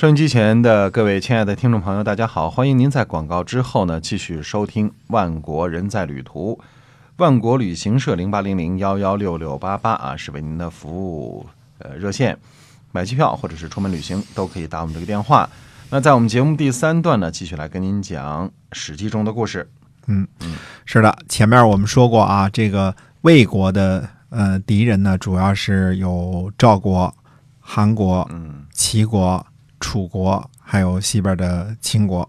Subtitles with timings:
[0.00, 2.48] 收音机前的各位亲爱的听众朋友，大家好！
[2.48, 6.58] 欢迎您在广告之后呢，继续收听《万国人在旅途》。
[7.18, 11.44] 万国旅行社零八零零幺幺六六八八啊，是为您的服务
[11.80, 12.38] 呃热线，
[12.92, 15.46] 买机票或者是出门旅行都可以打我们这个电话。
[15.90, 19.68] 那在我们节目第三段呢，继续来跟您讲《史记》中的故事。
[20.06, 20.54] 嗯嗯，
[20.86, 27.14] 是的，前面我们说过啊，这个魏国的呃敌人呢，主要是有赵国、
[27.58, 29.44] 韩国、嗯齐国、
[29.80, 32.28] 楚国，还有西边的秦国，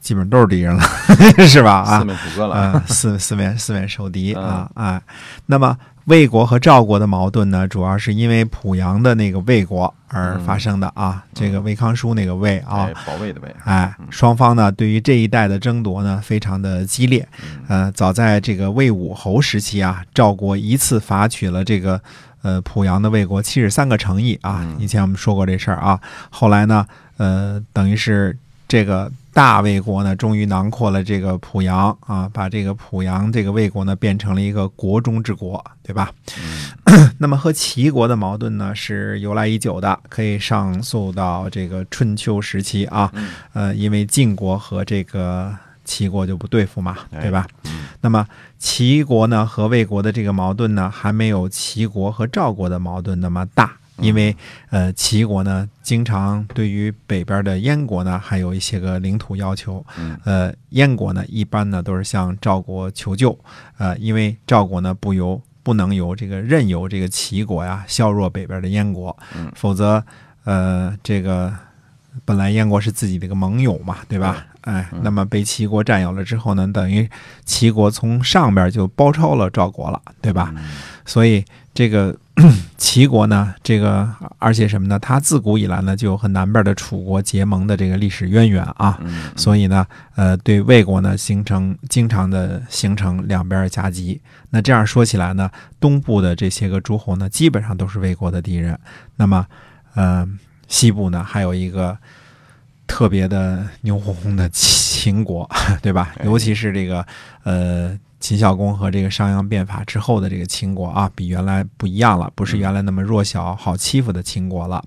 [0.00, 0.82] 基本都是敌人了，
[1.48, 1.76] 是吧？
[1.76, 2.72] 啊四，面楚歌了。
[2.74, 5.00] 嗯，四四面四面受敌啊，哎，
[5.46, 13.56] 那么魏国和赵国的矛盾呢，主要是因为濮阳的那个魏国而发生的啊，这个魏康叔那个魏啊哎，，保卫的魏。
[13.64, 17.26] 哎，双方呢对于这一带的争夺呢非常的激烈。
[17.68, 21.98] 呃，早在这个魏武侯时期啊，赵国一次伐取了这个
[22.44, 24.64] 呃濮阳的魏国七十三个城邑啊。
[24.78, 25.98] 以前我们说过这事儿啊。
[26.30, 36.12] 后来呢，呃，等于是这个大魏国呢，终于囊括了这个濮阳啊，把这个濮阳这个魏国呢变成了一个国中之国，对吧？
[37.18, 43.10] 那么和齐国的矛盾呢是由来已久的，可以上溯到这个春秋时期啊。
[43.52, 45.52] 呃，因为晋国和这个
[45.84, 47.46] 齐国就不对付嘛，哎对吧？
[48.00, 48.26] 那么
[48.58, 53.72] 齐国呢和魏国的这个矛盾呢，还没有齐国和赵国的矛盾那么大。
[53.98, 54.36] 因为
[54.70, 59.86] 呃，齐国呢，经常对于北边的燕国呢，还有一些个领土要求。
[59.96, 63.38] 嗯呃，燕国呢，一般呢都是向赵国求救。
[63.78, 70.04] 呃，因为赵国呢不由不能由这个任由这个齐国呀削弱北边的燕国，嗯否则
[70.42, 71.54] 呃这个
[72.24, 74.44] 本来燕国是自己的一个盟友嘛，对吧？
[74.64, 77.08] 哎，那么被齐国占有了之后呢，等于
[77.44, 80.52] 齐国从上边就包抄了赵国了，对吧？
[81.04, 82.16] 所以这个
[82.78, 84.98] 齐国呢，这个而且什么呢？
[84.98, 94.20] 它自古以来呢就有和南边的楚国结盟的这个历史渊源啊，嗯所以呢，呃，对魏国呢形成经常的形成两边夹击。
[94.50, 98.78] 那这样说起来呢，东部的这些个诸侯呢，基本上都是魏国的敌人。
[99.16, 99.46] 那么，
[99.94, 100.26] 呃，
[100.68, 101.96] 西部呢还有一个
[102.86, 105.48] 特别的牛哄哄的秦国，
[105.82, 106.14] 对吧？
[106.18, 107.06] 哎尤其是这个
[107.42, 107.98] 呃。
[108.20, 114.82] 秦孝公和这个商鞅变法之后的这个秦国啊，比原来不一样了，不是原来那么弱小、好欺负的秦国了。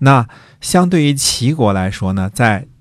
[0.00, 0.28] 那
[0.60, 2.77] 相对于齐国来说呢，在齐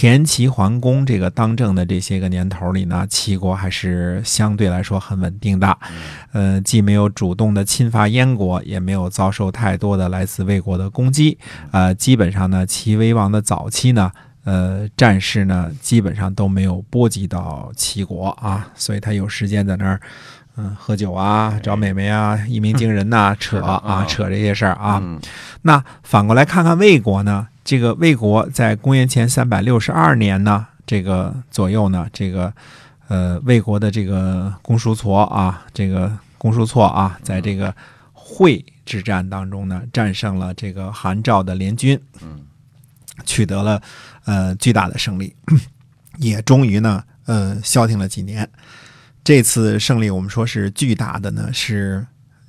[0.00, 5.76] 田齐桓公这个当政的这些个年头里呢，齐国还是相对来说很稳定的，
[6.30, 11.36] 呃，既没有主动的侵伐燕国，也没有遭受太多的来自魏国的攻击，
[11.72, 14.12] 呃，基本上呢，齐威王的早期呢。
[14.44, 20.00] 呃，战事呢基本上都没有波及到齐国啊，所以他有时间在那儿，
[20.58, 25.00] 嗯，喝酒啊，找美眉啊，一鸣惊人呐、 扯啊，啊扯这些事儿啊。
[25.02, 25.18] 嗯
[25.62, 27.46] 那反过来看看魏国呢？
[27.64, 32.52] 这个魏国在公元前三百六十二年呢，这个左右呢，这个
[33.08, 37.74] 呃魏国的这个公叔痤啊，这个公叔痤啊，在这个
[38.12, 42.40] 会之战当中呢，战胜了这个韩赵的联军，嗯
[43.26, 43.82] 取得了
[44.24, 45.34] 呃巨大的胜利，
[46.18, 48.48] 也终于呢呃消停了几年。
[49.28, 52.06] 这次胜利我们说是巨大的呢，是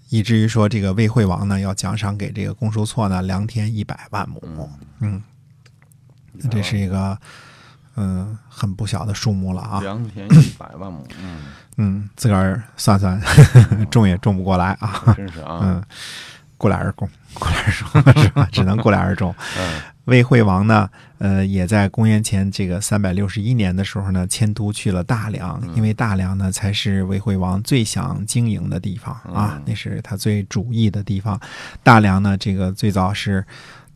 [0.07, 4.41] 以至于说这个魏惠王呢要奖赏给这个公叔痤呢良田一百万亩，
[5.01, 5.21] 嗯，
[6.31, 7.19] 那这是一个
[7.97, 11.39] 嗯、呃很不小的数目了啊，良田一百万亩，嗯，
[11.75, 13.21] 嗯，自个儿算算，
[13.91, 15.83] 种也种不过来啊，真是啊， 嗯，
[16.57, 17.89] 过俩人种，过俩人种
[18.23, 18.47] 是吧？
[18.53, 19.35] 只能过俩人种。
[19.57, 20.89] 嗯魏惠王呢，
[21.19, 31.39] 呃，也在公元前这个三百六十一年的时候呢，迁都去了大梁，因为大梁呢才是魏惠王最想经营的地方啊嗯，那是他最主意的地方。
[31.83, 33.45] 大梁呢，这个最早是，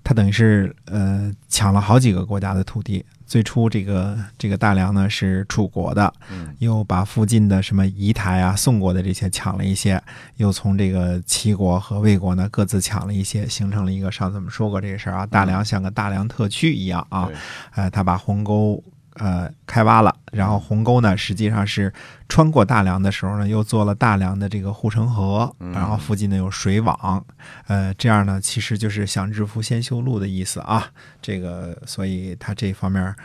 [0.03, 3.05] 他等于是呃抢了好几个国家的土地。
[3.25, 6.53] 最初这个这个大梁呢是楚国的，嗯。
[6.59, 9.99] 又把附近的什么仪台啊、宋国的这些抢了一些，
[10.37, 17.35] 又从这个齐国和魏国呢各自抢了一些，形成了一个上次我们说过这个事儿啊，大梁像个大梁特区一样啊嗯，
[17.75, 18.83] 呃，他把鸿沟
[19.15, 21.91] 呃开挖了，然后鸿沟呢实际上是
[22.27, 27.25] 穿过大梁的时候呢，又做了大梁的这个护城河，然后附近呢有水网，
[27.67, 30.87] 呃，这样呢其实就是想致富先修路的意思啊，
[31.21, 33.15] 这个所以它这方面。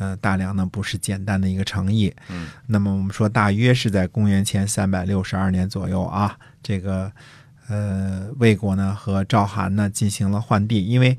[0.00, 7.10] 呃，大梁呢不是简单的一个诚意，嗯，那么我们说大约是在公元前三百六十二年左右啊，这个
[7.66, 11.18] 呃魏国呢和赵韩呢进行了换地，因为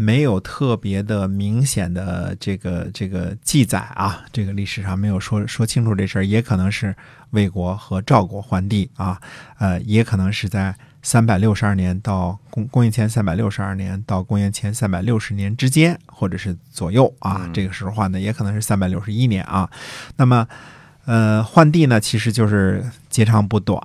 [0.00, 6.96] 没有特别的明显的这个这个记载啊，这个历史上没有说说清楚这事儿，也可能是
[7.32, 9.20] 魏国和赵国换地啊，
[9.58, 19.68] 呃，也可能是在三百六十二年到公公元前三百六十二年到公元前三百六十年之间，或者是左右啊，嗯这个时候换的也可能是三百六十一年啊。
[20.16, 20.48] 那么，
[21.04, 23.78] 呃，换地呢，其实就是截长补短，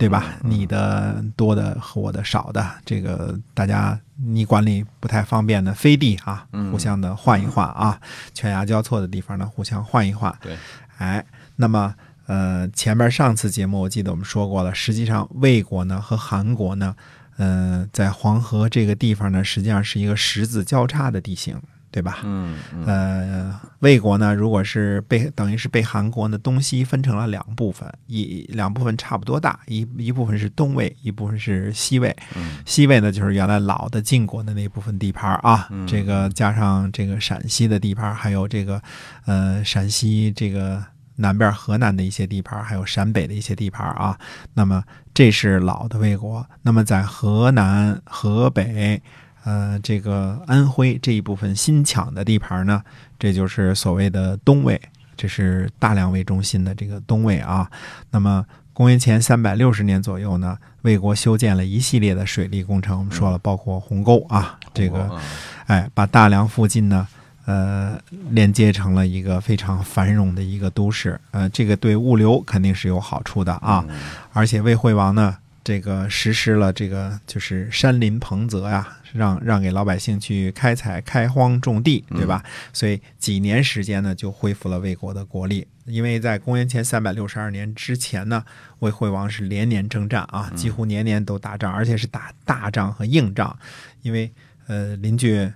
[0.00, 0.24] 对吧？
[0.42, 8.00] 嗯你的多的和我的少的，这个大家你管理不太方便的飞地啊，嗯互相的换一换啊，
[8.32, 10.34] 犬牙交错的地方呢，互相换一换。
[10.40, 10.56] 对，
[10.98, 11.24] 哎，
[11.56, 11.94] 那么
[12.26, 16.96] 呃，前面上次节目我记得我们说过了，实际上魏国呢和韩国呢，
[17.36, 22.20] 呃，在黄河这个地方呢，实际上是一个十字交叉的地形，对吧？
[22.22, 32.14] 嗯嗯呃，魏国呢，如果是被等于是被韩国呢东西分成了两部分，一两部分差不多大，一一部分是东魏，一部分是西魏。
[32.36, 38.80] 嗯西魏呢，就是原来老的晋国的那部分地盘啊，嗯这个加上这个陕西的地盘，还有这个
[39.26, 40.80] 呃陕西这个
[41.16, 44.16] 南边河南的一些地盘，还有陕北的一些地盘啊。
[44.54, 46.46] 那么这是老的魏国。
[46.62, 49.02] 那么在河南、河北。
[49.44, 52.82] 呃，这个安徽这一部分新抢的地盘呢，
[53.18, 54.80] 这就是所谓的东魏，
[55.16, 57.70] 这是大梁为中心的这个东魏啊。
[58.10, 65.18] 那么公元前三百六十年左右呢，魏国修建了一系列的水利工程，我们说了，包括鸿沟啊，这个嗯
[65.66, 67.06] 哎，把大梁附近呢，
[67.44, 67.98] 呃，
[68.30, 71.20] 连接成了一个非常繁荣的一个都市。
[71.30, 73.84] 呃，这个对物流肯定是有好处的啊。
[73.88, 73.96] 嗯
[74.32, 75.36] 而且魏惠王呢，
[75.70, 82.42] 这个实施了这个就是山林彭泽呀，让让给老百姓去开采、开荒种地，对吧？
[82.72, 85.64] 所以几年时间呢，就恢复了魏国的国力。
[85.84, 88.44] 因为在公元前三百六十二年之前呢，
[88.80, 93.56] 魏惠王是连年征战啊，几乎年年都打仗，而且是打大仗和硬仗，
[94.02, 94.28] 因为
[94.66, 95.48] 呃邻居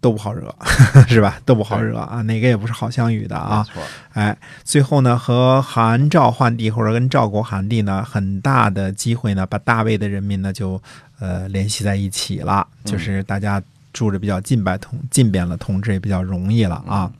[0.00, 0.54] 都不好惹，
[1.06, 1.38] 是吧？
[1.44, 3.66] 都不好惹啊，哪个也不是好相与的啊。
[4.14, 10.80] 哎，最后呢，和韩赵换地或者跟赵国韩地呢，很大的机会呢，把大魏的人民呢就
[11.18, 13.62] 呃联系在一起了，就是大家
[13.92, 17.12] 住着比较近吧，同近边了，统治也比较容易了啊。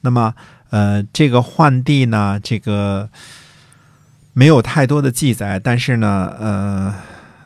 [0.00, 0.34] 那么
[0.70, 3.08] 呃，这个换地呢，这个
[4.32, 6.94] 没有太多的记载，但是呢，呃。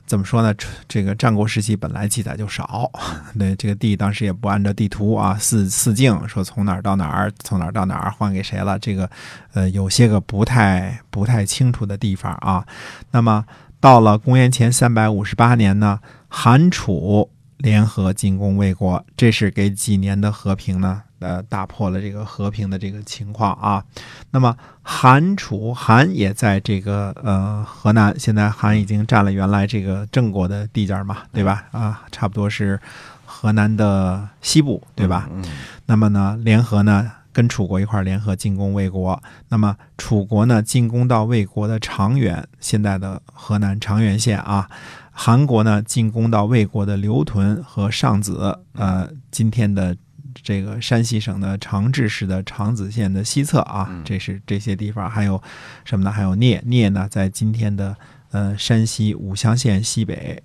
[0.09, 0.55] 怎么说呢？
[0.89, 2.91] 这个战国时期本来记载就少，
[3.39, 9.09] 对这个地当时也不按照地图啊四四境说从哪儿到哪儿，从哪儿到哪儿换给谁了，这个
[9.53, 12.67] 呃有些个不太不太清楚的地方啊。
[13.11, 13.45] 那么
[13.81, 23.85] 到了公元前三百五十八年呢，韩楚联合进攻魏国，这是给几年的和平呢，呃，打破了这个和平的这个情况啊。
[24.31, 31.65] 那么韩楚韩也在这个呃河南，现在韩已经占了原来这个郑国的地界嘛，对吧？
[31.73, 32.79] 啊，差不多是
[33.27, 35.29] 河南的西部，对吧？
[35.33, 35.45] 嗯
[35.87, 39.23] 那么呢，联合呢跟楚国一块儿联合进攻魏国。
[39.49, 44.69] 那么楚国呢进攻到魏国的长垣，现在的河南长垣县啊。
[45.11, 49.97] 韩国呢进攻到魏国的刘屯和上子，呃，今天的
[50.43, 55.11] 这个山西省的长治市的长子县的西侧啊嗯，这是这些地方。
[55.11, 55.43] 还有
[55.85, 56.11] 什么呢？
[56.11, 57.97] 还有聂，聂呢在今天的
[58.31, 60.43] 呃山西武乡县西北，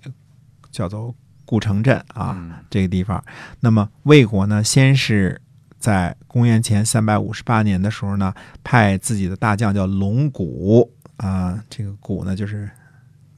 [0.70, 1.14] 叫做
[1.44, 2.34] 故城镇啊。
[2.36, 3.22] 嗯这个地方。
[3.60, 5.40] 那么魏国呢，先是
[5.78, 12.68] 在公元前三百五十八年的时候呢，派自己的大将叫龙骨啊、这个骨呢就是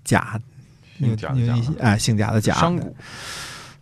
[0.03, 0.41] 甲，
[0.99, 2.85] 有姓贾的贾有一些哎姓贾的贾，商贾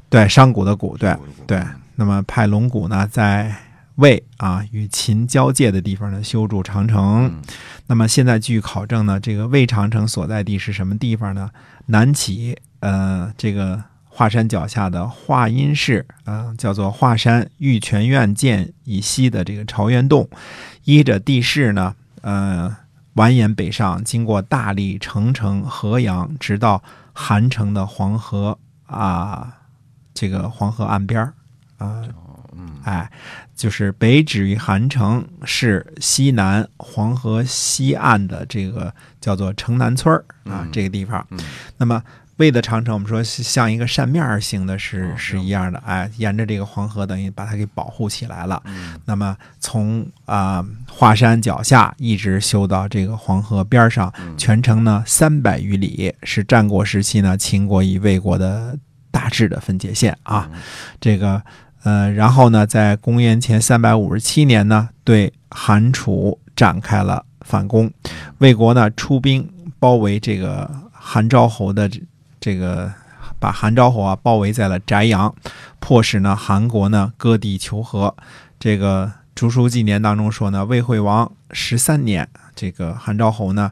[0.09, 1.17] 对商贾的贾，对
[1.47, 1.63] 对。
[1.97, 3.55] 那么派龙骨呢，在
[3.97, 7.27] 魏啊与秦交界的地方呢修筑长城。
[7.27, 7.43] 嗯
[7.87, 11.51] 那么现在据考证呢，这个魏长城所在地是什么地方呢？
[11.87, 20.29] 南起呃这个华山脚下的华阴市，呃叫做华山玉泉院涧以西的这个朝元洞，
[20.85, 22.75] 依着地势呢，呃
[23.17, 26.83] 蜿蜒北上，经过大荔、澄城、河阳，直到
[27.13, 29.59] 韩城的黄河啊、
[30.15, 31.35] 这个黄河岸边儿
[31.85, 32.03] 啊、
[32.57, 33.11] 嗯哎，
[33.55, 41.27] 就是北止于韩城市西南黄河西岸的这个叫做城南村儿啊嗯，这个地方。
[41.31, 41.39] 嗯
[41.77, 42.03] 那么
[42.37, 48.61] 魏的长城，我们说像一个扇面儿形的是，哦是一样的，哎，沿着这个黄河，等于把它给保护起来了。
[48.67, 58.77] 嗯那么从啊、华山脚下一直修到这个黄河边上，嗯全程呢三百余里，是战国时期呢秦国与魏国的
[59.13, 60.51] 大致的分界线啊。
[60.53, 60.61] 嗯
[61.01, 61.41] 这个
[61.85, 67.91] 呃，然后呢，在公元前三百五十七年呢，对韩楚展开了反攻。
[68.39, 69.49] 魏国呢出兵
[69.79, 72.03] 包围这个韩昭侯的这
[72.41, 72.93] 这个，
[73.39, 75.35] 把韩昭侯啊包围在了翟阳，
[75.79, 78.17] 迫使呢韩国呢割地求和。
[78.59, 83.71] 这个《竹书纪年》当中说呢，魏惠王十三年，这个韩昭侯呢，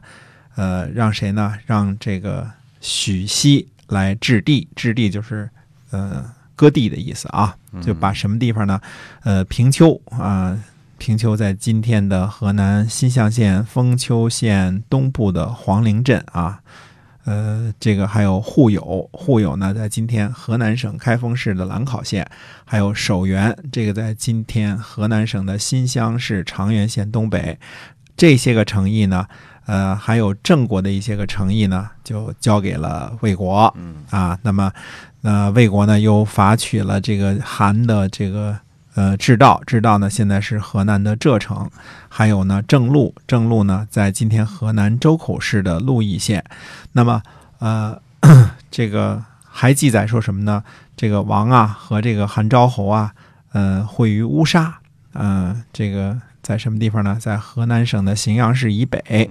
[0.55, 1.55] 呃，让谁呢？
[1.65, 2.47] 让这个
[2.79, 5.49] 许熙来置地，置地就是
[5.89, 6.23] 呃
[6.55, 8.79] 割地的意思啊，就把什么地方呢？
[9.23, 10.57] 呃，平丘啊，
[10.97, 16.59] 平丘在今天的河南新乡县封丘县东部的黄陵镇啊。
[17.25, 22.29] 呃，这个还有户友，户友呢，在今天河南省开封市的兰考县，
[22.65, 27.57] 还有守原，这个在今天河南省的新乡市长垣县东北，
[28.17, 29.25] 这些个城邑呢，
[29.67, 33.73] 呃，还有郑国的一些个城邑呢，就交给了魏国，
[34.09, 34.69] 啊，那么，
[35.23, 38.57] 呃，魏国呢又伐取了这个韩的这个。
[38.95, 41.67] 呃，制道，制道呢，现在是河南的柘城，
[42.07, 46.43] 还有呢，郑路，郑路呢，在今天河南周口市的鹿邑县。
[46.91, 47.23] 那么，
[47.57, 47.99] 呃，
[48.69, 50.63] 这个还记载说什么呢？
[50.95, 53.11] 这个王啊和这个韩昭侯啊，
[53.53, 54.75] 呃，会于乌沙，
[55.15, 57.17] 嗯，这个在什么地方呢？
[57.19, 59.27] 在河南省的荥阳市以北。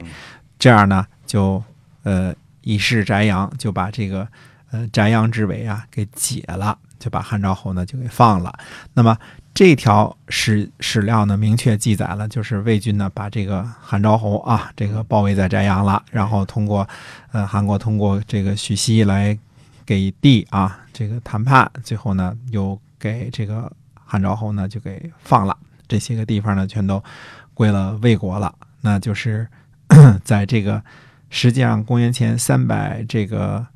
[0.59, 1.63] 这样呢，就
[2.03, 4.27] 呃以示翟阳，就把这个
[4.73, 8.52] 呃翟阳之围啊给解了，就把汉昭侯呢就给放了。
[8.93, 9.17] 那么。
[9.55, 16.88] 这条史史料呢，明确记载了，就是魏军呢把这个汉昭侯啊，这个包围在翟阳了，然后通过，
[17.33, 19.38] 呃，韩国通过这个许熙来
[19.85, 25.55] 给地啊，这个谈判，最后呢又给这个汉昭侯呢就给放了，
[25.87, 27.05] 这些个地方呢全都
[27.52, 28.55] 归了魏国了。
[28.81, 29.47] 那就是
[30.25, 30.83] 在这个
[31.29, 33.67] 实际上公元前三百这个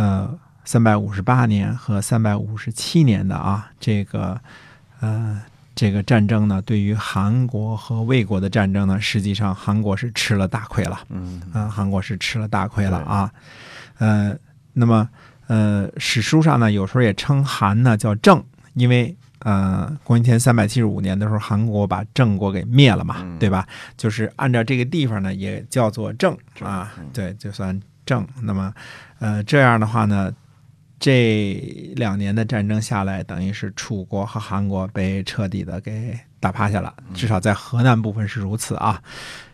[0.00, 4.40] 呃三百五十八年和三百五十七年的啊这个。
[5.02, 5.40] 呃，
[5.74, 11.00] 这个战争呢，对于韩国和魏国的战争呢，实际上韩国是吃了大亏了。
[11.08, 13.32] 嗯，啊，韩国是吃了大亏了啊。
[13.96, 14.36] 呃，
[14.74, 15.08] 那么
[15.46, 23.66] 呃，史书上呢，有时候也称韩呢叫郑，因为呃，公元前三百七十五年的时候，韩国把郑国给灭了嘛，对吧？
[23.96, 27.80] 就是按照这个地方呢，也叫做郑啊，对，就算
[28.10, 28.26] 郑。
[28.42, 28.74] 那么
[29.20, 30.32] 呃，这样的话呢。
[31.02, 39.02] 这两年的战争下来，等于是楚国和韩国被彻底的给打趴下了，至少在河南部分是如此啊。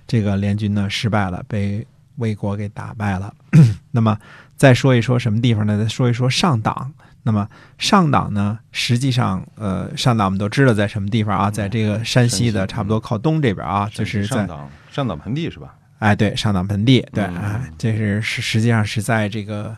[0.09, 1.87] 这个联军呢失败了，被
[2.17, 3.33] 魏国给打败了。
[3.95, 4.19] 那么
[4.57, 5.81] 再说一说什么地方呢？
[5.81, 6.93] 再说一说上党。
[7.23, 7.49] 那么
[7.79, 11.49] 上党呢，实际上呃，上党我们都知道在什么地方啊？
[11.49, 14.49] 在这个山西的差不多靠东这边啊，就是在
[14.91, 15.76] 上党盆地是吧？
[15.99, 19.77] 哎，对，上党盆地，对，哎，这是实实际上是在这个。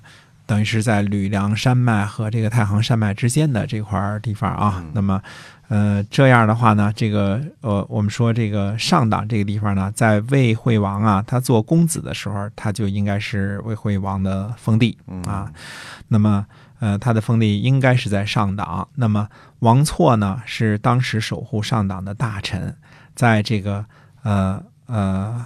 [0.48, 4.82] 等于是在吕梁山脉和这个太行山脉之间的这块地方啊。
[4.94, 5.20] 那么，
[5.68, 14.96] 呃，这样的话呢，这个呃，我们说这个上党这个地方呢，在魏惠王啊，他做公子的时候，他就应该是魏惠王的封地
[15.26, 15.52] 啊。
[16.08, 16.46] 那么，
[16.80, 18.88] 呃，他的封地应该是在上党。
[18.94, 22.74] 那么，王错呢，是当时守护上党的大臣，
[23.14, 23.84] 在这个
[24.22, 25.44] 呃呃，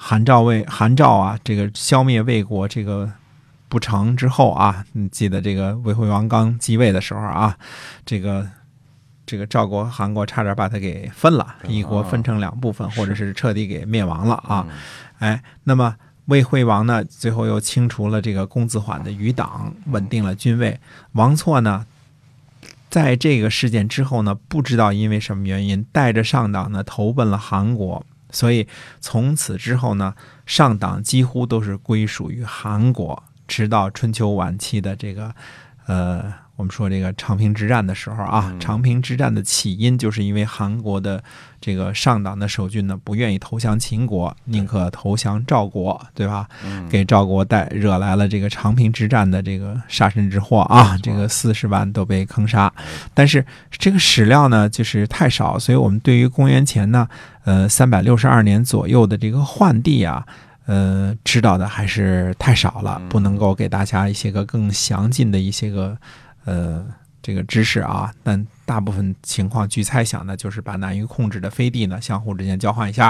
[0.00, 3.10] 韩赵魏韩赵啊，这个消灭魏国这个。
[3.70, 7.54] 不成之后啊，你记得这个魏惠王刚继位的时候啊，
[8.06, 8.48] 这个
[9.26, 14.66] 这个赵国、韩国差点把他给分了，一国分成两部分，或者是彻底给灭亡了啊。
[15.18, 20.80] 哎，那么魏惠王呢，最后又清除了这个公子缓的余党，稳定了军位。
[21.12, 21.84] 王错呢，
[22.88, 28.66] 在这个事件之后呢，不知道因为什么原因，带着上党呢投奔了韩国，所以
[29.00, 33.22] 从此之后呢，上党几乎都是归属于韩国。
[33.46, 35.34] 直到春秋晚期的这个，
[35.86, 41.22] 呃，我们说这个长平之战的时候啊，长平之战的起因就是因为韩国的
[41.60, 46.48] 这个上党的守军呢不愿意投降秦国，宁可投降赵国，对吧？
[46.90, 52.72] 给赵国带惹来了这个长平之战的这个杀身之祸啊，这个四十万都被坑杀。
[53.14, 57.08] 但是这个史料呢就是太少，所以我们对于公元前呢，
[57.44, 60.26] 呃，三百六十二年左右的这个换地啊。
[60.66, 65.96] 呃，知道的还是太少了，不能够给大家一些个更详尽的一些个
[66.48, 66.86] 呃
[67.22, 68.12] 这个知识啊。
[68.22, 73.08] 但大部分情况，据猜想呢，就是把难于控制的飞地呢相互之间交换一下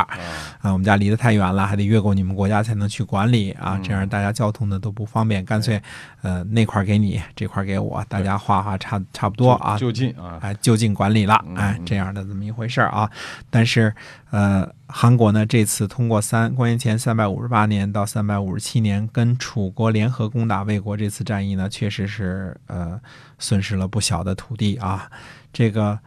[0.62, 0.72] 啊。
[0.72, 5.82] 我们家离得太远了，还得越过你们国家才能去管理啊，这样大家交通呢都不方便，干脆
[6.22, 13.10] 呃那块给你，这块给我，大家画画差差不多啊，就近啊，哎就近管理了，哎这样的这么一回事啊。
[13.50, 13.92] 但是
[14.30, 14.72] 呃。
[14.90, 22.98] 韩国呢，这次通过三公元前三百五十八年到三百五十七年跟楚国联合攻打魏国，这次战役呢，确实是呃
[23.38, 25.10] 损失了不小的土地啊。
[25.52, 25.98] 这个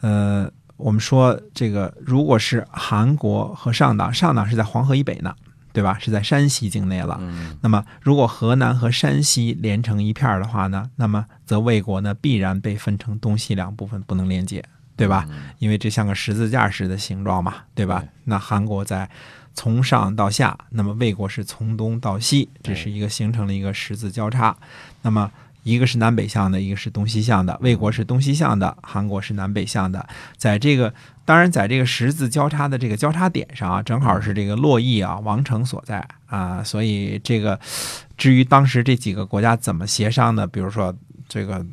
[0.00, 5.34] 呃，我们说这个，如果是韩国和上党，上党是在黄河以北呢，
[5.72, 5.98] 对吧？
[5.98, 7.20] 是在山西境内了。
[7.60, 14.64] 那么，如果河南和山西连成一片的话呢，那么则魏国呢必然被分成东西两部分，不能连接。
[14.96, 15.28] 对吧？
[15.60, 18.02] 因为这像个十字架似的形状嘛，对吧？
[18.24, 19.08] 那韩国在
[19.54, 24.56] 从上到下，那么魏国是从东到西，这是一个形成了一个十字交叉。
[25.02, 25.30] 那么
[25.68, 27.58] 一个是南北向的，一个是东西向的。
[27.60, 30.08] 魏国是东西向的，韩国是南北向的。
[30.36, 30.92] 在这个
[31.24, 37.60] 当然，在这个十字交叉的这个交叉点上啊，正好是这个洛邑啊王城所在啊，所以这个
[38.16, 40.96] 至于当时这几个国家怎么协商的，比如说
[41.28, 41.64] 这个。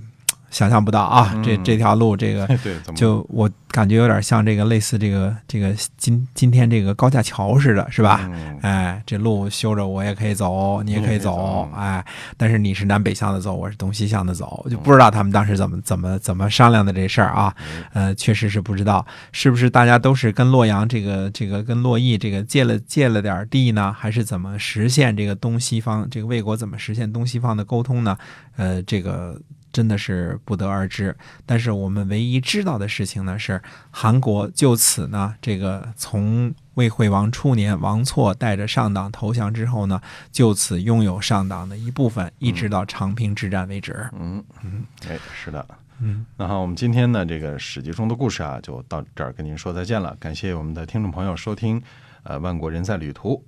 [0.55, 2.47] 想象不到啊，这这条路，这个
[2.95, 8.31] 就我感觉有点像这个类似这个这个今今天这个高架桥似的，是吧？
[8.61, 12.01] 哎，这路修着我也可以走，你也可以走，哎，
[12.37, 17.53] 但是你是南北向的走，我是东西向的走，就不知道他们当时怎么怎么怎么商量的这事儿啊？
[17.91, 23.91] 呃，确实是不知道，是不是大家都是跟洛阳这个这个跟洛邑这个借了借了点地呢？
[23.91, 28.17] 还是怎么实现这个东西方这个魏国怎么实现东西方的沟通呢？
[28.55, 29.37] 呃，这个。
[29.75, 31.13] 真的是不得而知，
[31.45, 39.99] 但是我们唯一知道的事情呢是，韩国就此呢，这个从魏惠王初年王错带着上党投降之后呢，
[40.31, 44.09] 就此拥有上党的一部分，一直到长平之战为止。
[44.17, 45.67] 嗯嗯，哎，是的，
[45.99, 50.15] 嗯，那好，我们今天呢这个史记中的故事啊，就到这儿跟您说再见了。
[50.21, 51.83] 感谢我们的听众朋友收听，
[52.23, 53.43] 呃，万国人在旅途，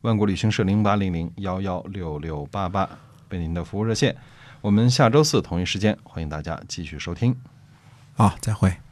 [0.00, 2.90] 万国旅行社零八零零幺幺六六八八
[3.28, 4.16] 为您的服务热线。
[4.60, 7.36] 我们下周四同一时间，欢迎大家继续收听。
[8.14, 8.87] 好，再会。